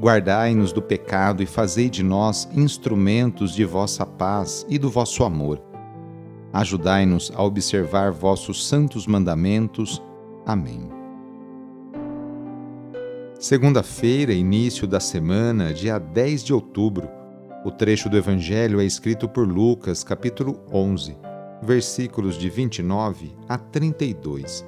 [0.00, 5.60] Guardai-nos do pecado e fazei de nós instrumentos de vossa paz e do vosso amor.
[6.52, 10.00] Ajudai-nos a observar vossos santos mandamentos.
[10.46, 10.88] Amém.
[13.40, 17.08] Segunda-feira, início da semana, dia 10 de outubro.
[17.64, 21.18] O trecho do Evangelho é escrito por Lucas, capítulo 11,
[21.60, 24.64] versículos de 29 a 32.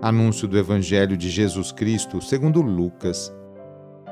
[0.00, 3.32] Anúncio do Evangelho de Jesus Cristo segundo Lucas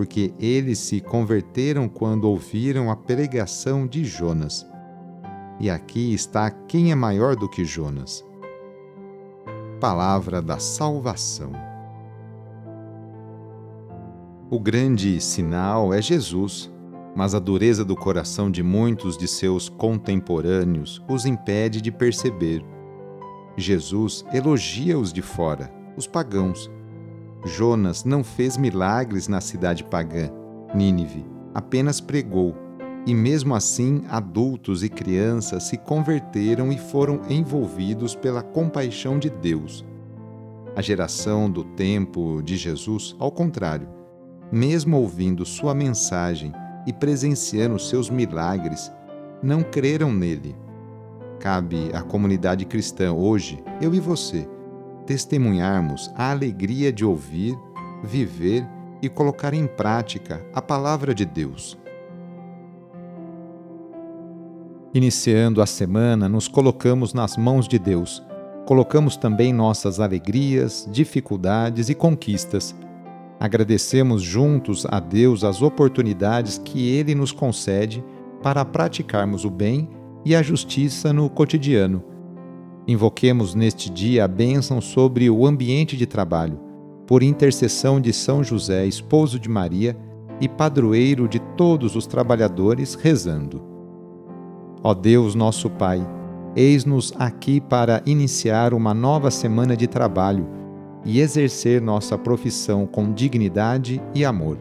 [0.00, 4.66] porque eles se converteram quando ouviram a pregação de Jonas.
[5.60, 8.24] E aqui está quem é maior do que Jonas.
[9.78, 11.52] Palavra da Salvação.
[14.50, 16.72] O grande sinal é Jesus,
[17.14, 22.64] mas a dureza do coração de muitos de seus contemporâneos os impede de perceber.
[23.54, 26.70] Jesus elogia os de fora, os pagãos,
[27.44, 30.30] Jonas não fez milagres na cidade pagã,
[30.74, 31.24] Nínive,
[31.54, 32.54] apenas pregou,
[33.06, 39.84] e mesmo assim adultos e crianças se converteram e foram envolvidos pela compaixão de Deus.
[40.76, 43.88] A geração do tempo de Jesus, ao contrário,
[44.52, 46.52] mesmo ouvindo sua mensagem
[46.86, 48.92] e presenciando seus milagres,
[49.42, 50.54] não creram nele.
[51.38, 54.46] Cabe à comunidade cristã hoje, eu e você,
[55.10, 57.58] testemunharmos a alegria de ouvir,
[58.00, 58.64] viver
[59.02, 61.76] e colocar em prática a palavra de Deus.
[64.94, 68.22] Iniciando a semana, nos colocamos nas mãos de Deus.
[68.64, 72.72] Colocamos também nossas alegrias, dificuldades e conquistas.
[73.40, 78.04] Agradecemos juntos a Deus as oportunidades que Ele nos concede
[78.44, 79.88] para praticarmos o bem
[80.24, 82.09] e a justiça no cotidiano
[82.90, 86.58] Invoquemos neste dia a bênção sobre o ambiente de trabalho,
[87.06, 89.96] por intercessão de São José, esposo de Maria
[90.40, 93.62] e padroeiro de todos os trabalhadores, rezando.
[94.82, 96.04] Ó Deus, nosso Pai,
[96.56, 100.48] eis-nos aqui para iniciar uma nova semana de trabalho
[101.04, 104.58] e exercer nossa profissão com dignidade e amor.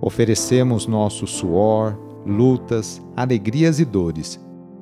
[0.00, 1.96] Oferecemos nosso suor,
[2.26, 4.40] lutas, alegrias e dores